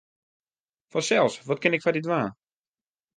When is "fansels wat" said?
0.91-1.61